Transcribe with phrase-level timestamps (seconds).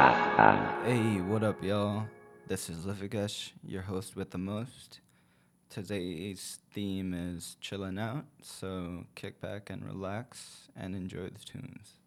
[0.00, 2.06] Hey, what up, y'all?
[2.48, 5.00] This is Livigesh, your host with the most.
[5.68, 11.99] Today's theme is chilling out, so kick back and relax and enjoy the tunes.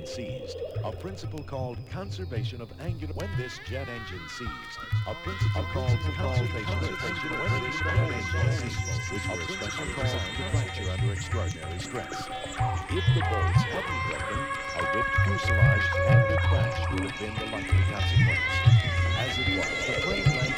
[0.00, 3.12] Engine seized, a principle called conservation of angular.
[3.14, 9.12] When this jet engine seized, a principle called conservation of when this jet engine seized,
[9.12, 12.28] which were especially designed to fracture under extraordinary stress.
[12.90, 14.40] If the bolts hadn't broken,
[14.76, 18.40] a ripped fuselage and a crash would have been the likely consequence.
[19.18, 20.49] As it was, the plane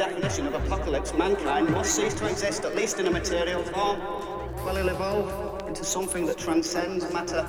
[0.00, 4.00] definition of apocalypse, mankind must cease to exist, at least in a material form.
[4.64, 7.46] Well, it will evolve into something that transcends matter,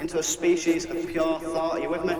[0.00, 1.72] into a species of pure thought.
[1.72, 2.14] Are you with me?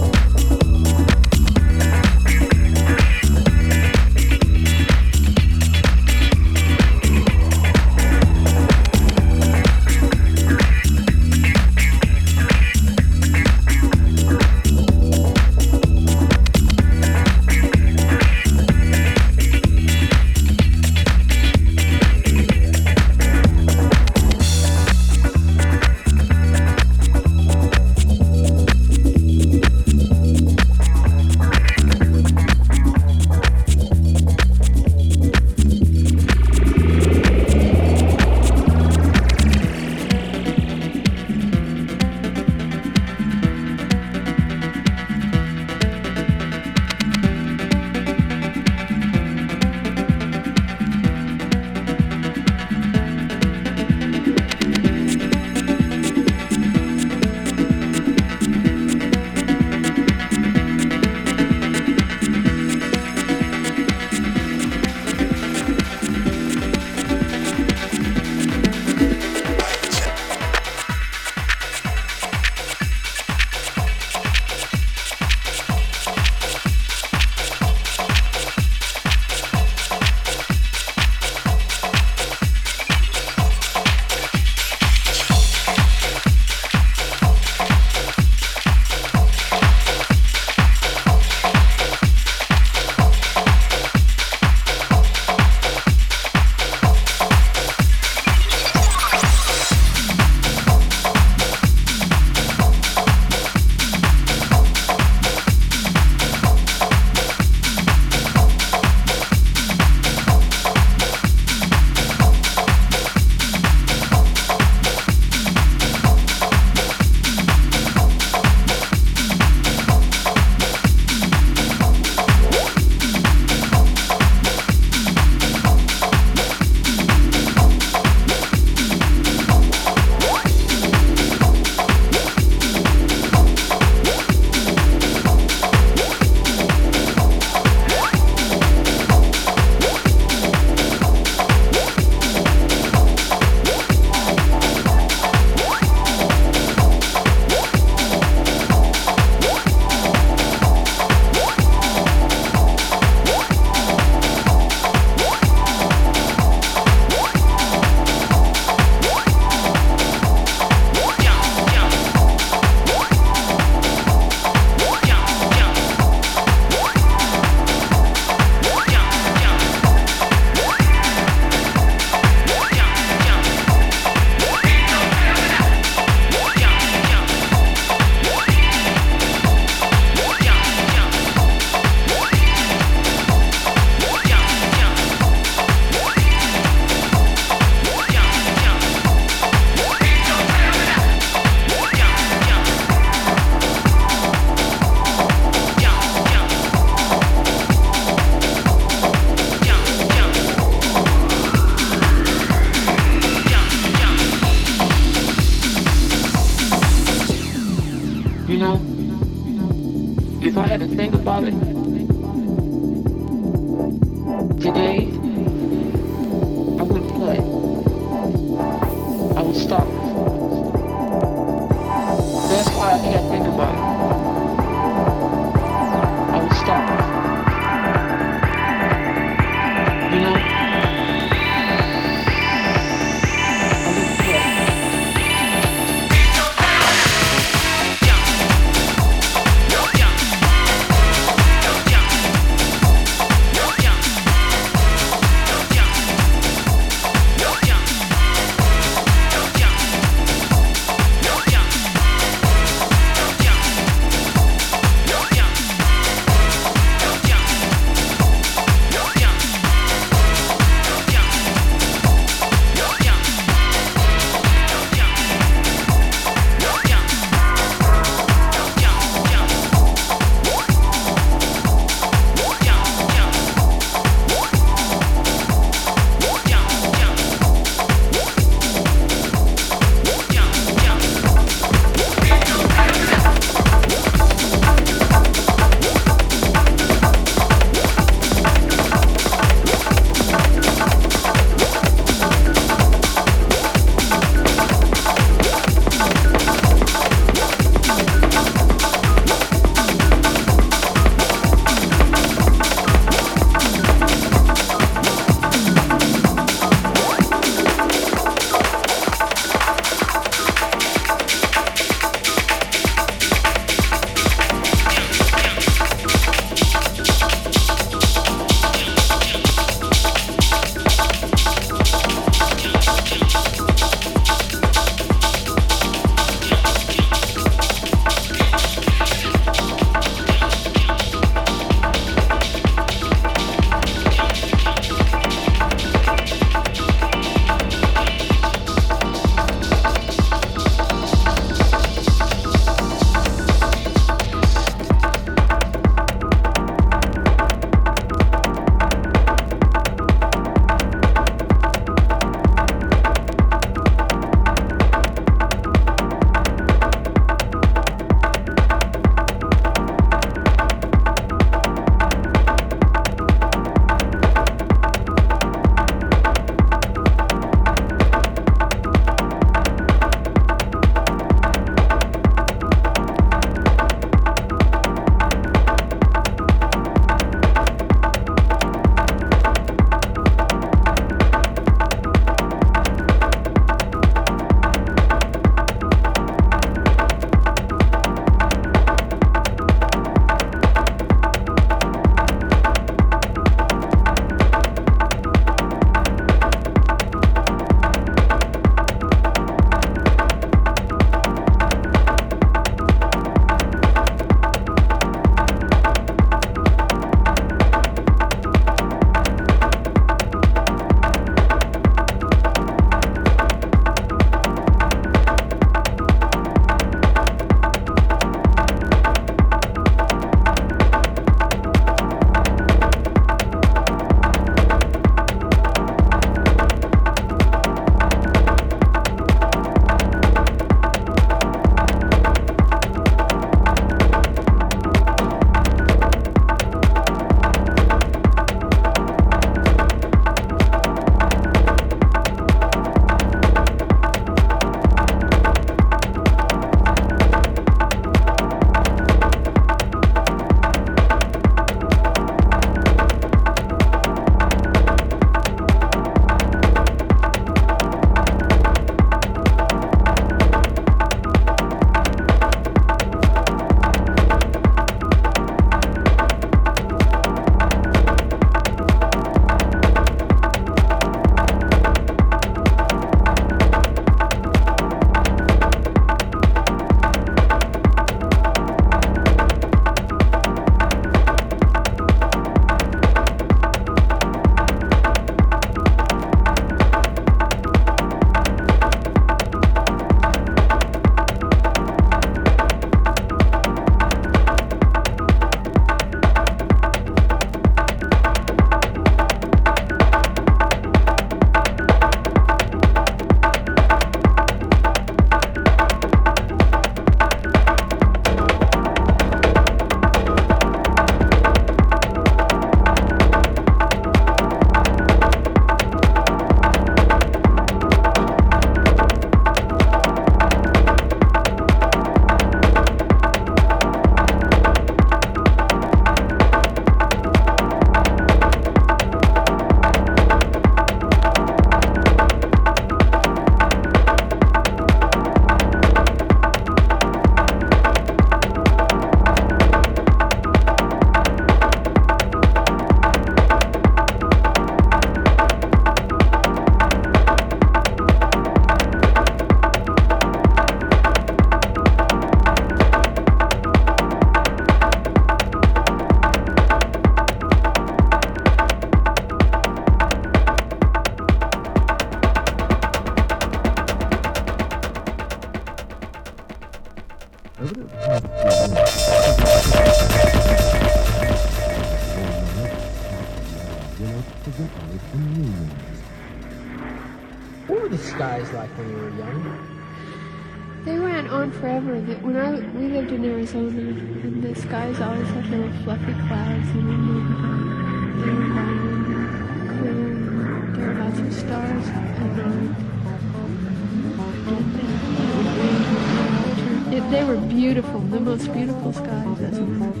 [597.61, 600.00] beautiful, the most beautiful skies, isn't it?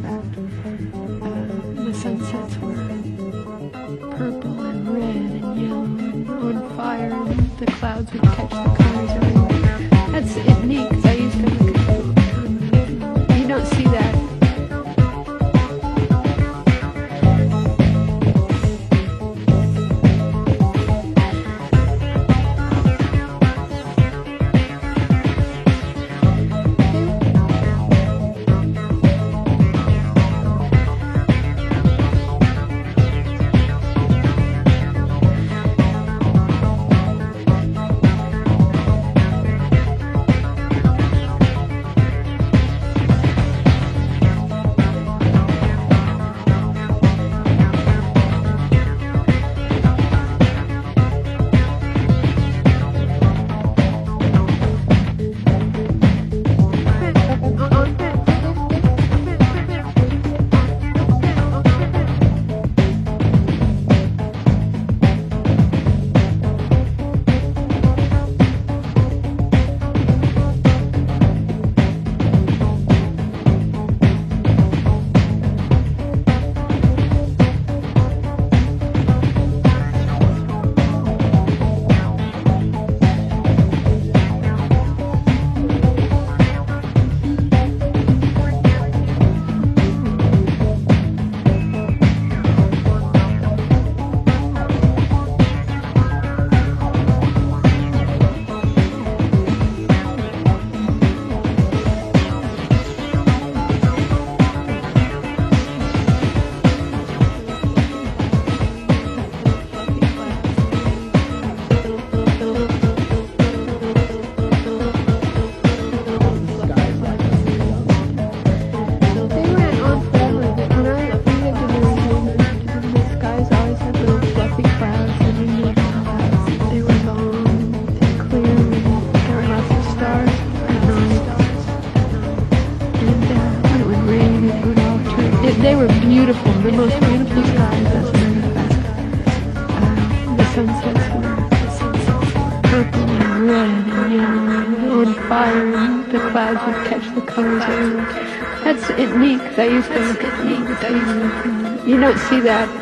[152.31, 152.80] See that.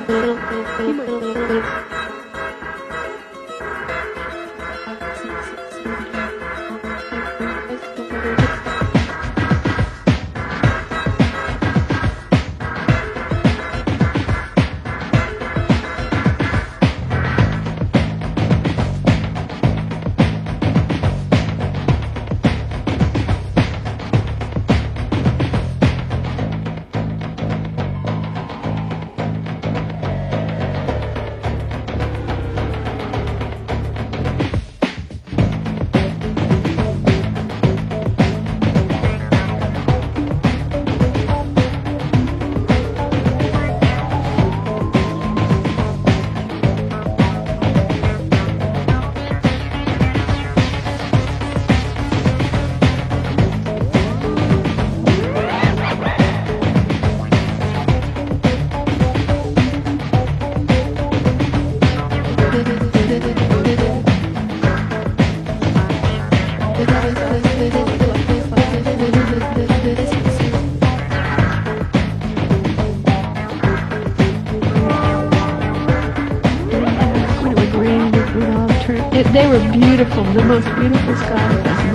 [80.19, 81.88] from the most beautiful sky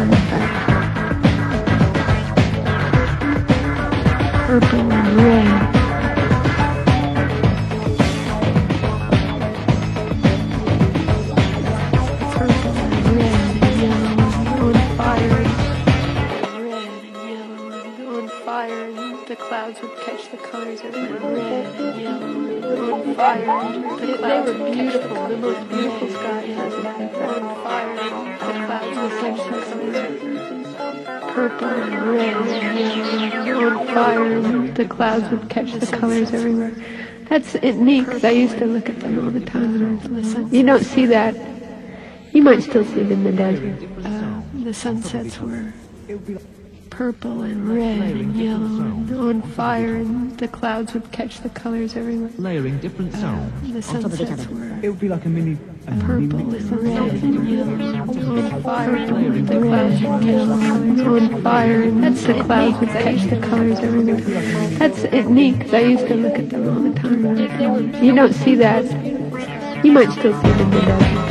[34.94, 36.72] clouds would catch the colors everywhere.
[37.28, 39.94] That's it, neat because I used to look at them all the time when I
[39.94, 40.48] was little.
[40.54, 41.34] You don't see that.
[42.32, 43.88] You might still see them in the desert.
[44.04, 45.72] Uh, the sunsets were
[46.90, 51.96] purple and red and yellow and on fire, and the clouds would catch the colors
[51.96, 52.30] everywhere.
[52.38, 56.70] layering different Uh, sounds the sunsets were It would be like a mini purple and
[56.70, 60.22] red and yellow fire, and the clouds would
[60.98, 64.20] the on fire, that's the clouds would catch the colors everywhere.
[64.78, 68.02] That's it, neat because I used to look at them all the time.
[68.02, 68.84] You don't see that.
[69.84, 71.23] You might still see them in the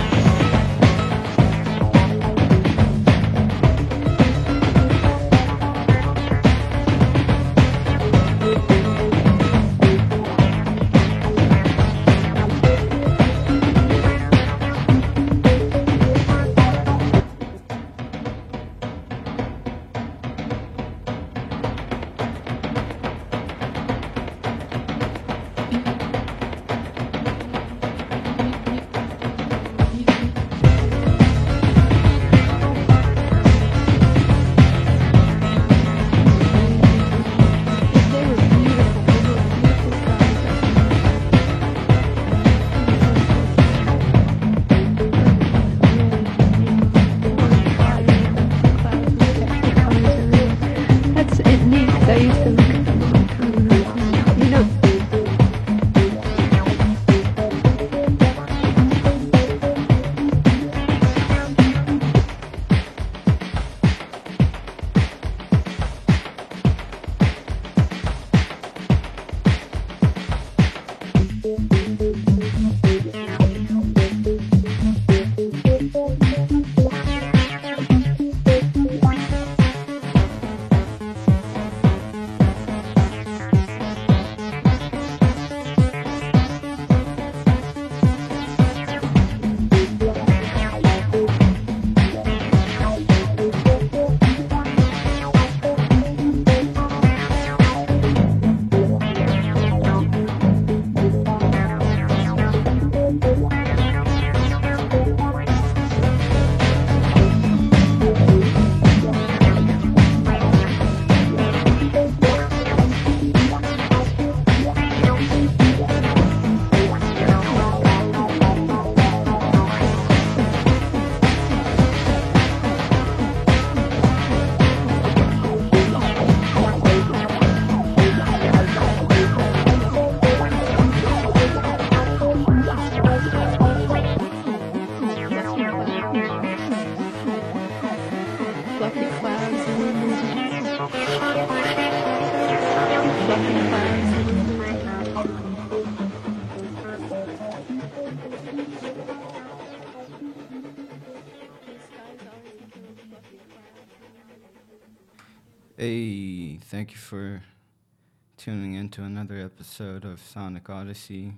[158.94, 161.34] to another episode of Sonic Odyssey.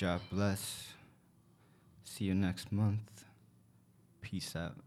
[0.00, 0.88] God bless.
[2.02, 3.24] See you next month.
[4.20, 4.83] Peace out.